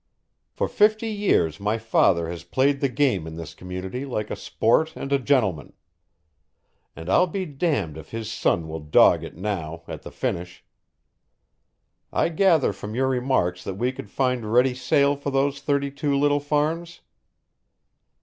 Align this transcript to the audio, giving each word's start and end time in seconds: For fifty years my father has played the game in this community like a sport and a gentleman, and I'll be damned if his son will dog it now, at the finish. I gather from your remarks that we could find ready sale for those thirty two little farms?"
For 0.49 0.67
fifty 0.67 1.09
years 1.09 1.59
my 1.59 1.77
father 1.77 2.27
has 2.27 2.43
played 2.43 2.79
the 2.81 2.89
game 2.89 3.27
in 3.27 3.35
this 3.35 3.53
community 3.53 4.03
like 4.03 4.31
a 4.31 4.35
sport 4.35 4.95
and 4.95 5.13
a 5.13 5.19
gentleman, 5.19 5.73
and 6.95 7.07
I'll 7.07 7.27
be 7.27 7.45
damned 7.45 7.99
if 7.99 8.09
his 8.09 8.31
son 8.31 8.67
will 8.67 8.79
dog 8.79 9.23
it 9.23 9.37
now, 9.37 9.83
at 9.87 10.01
the 10.01 10.09
finish. 10.09 10.65
I 12.11 12.29
gather 12.29 12.73
from 12.73 12.95
your 12.95 13.09
remarks 13.09 13.63
that 13.63 13.75
we 13.75 13.91
could 13.91 14.09
find 14.09 14.51
ready 14.51 14.73
sale 14.73 15.15
for 15.15 15.29
those 15.29 15.61
thirty 15.61 15.91
two 15.91 16.17
little 16.17 16.39
farms?" 16.39 17.01